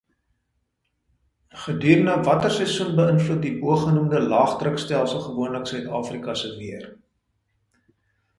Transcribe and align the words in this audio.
Gedurende 1.65 2.15
watter 2.27 2.55
seisoen 2.55 2.89
beïnvloed 3.01 3.43
die 3.45 3.51
bogenoemde 3.65 4.23
laagdrukstelsel 4.33 5.23
gewoonlik 5.27 5.69
Suid-Afrika 5.75 6.37
se 6.43 6.51
weer? 6.57 6.91